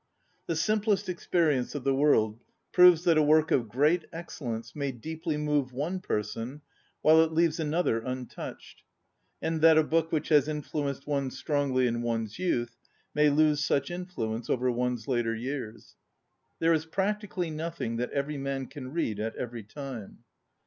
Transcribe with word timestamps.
The 0.47 0.55
simplest 0.55 1.07
experience 1.07 1.75
of 1.75 1.83
the 1.83 1.93
worid 1.93 2.39
proves 2.71 3.03
that 3.03 3.19
a 3.19 3.21
work 3.21 3.51
of 3.51 3.69
great 3.69 4.05
excellence 4.11 4.75
may 4.75 4.91
deeply 4.91 5.37
move 5.37 5.73
one 5.73 5.99
person, 5.99 6.61
while 7.03 7.21
it 7.21 7.31
leaves 7.31 7.59
another 7.59 8.03
un 8.03 8.25
touched; 8.25 8.81
and 9.43 9.61
that 9.61 9.77
a 9.77 9.83
book 9.83 10.11
which 10.11 10.29
has 10.29 10.47
influenced 10.47 11.05
one 11.05 11.29
strongly 11.29 11.85
in 11.85 12.01
one's 12.01 12.39
youth 12.39 12.75
may 13.13 13.29
lose 13.29 13.63
such 13.63 13.91
influence 13.91 14.49
over 14.49 14.71
one's 14.71 15.07
later 15.07 15.35
years. 15.35 15.95
There 16.57 16.73
is 16.73 16.87
practi 16.87 17.29
cally 17.29 17.51
nothing 17.51 17.97
that 17.97 18.09
every 18.09 18.39
man 18.39 18.65
can 18.65 18.91
read 18.93 19.19
at 19.19 19.35
every 19.35 19.61
time. 19.61 20.23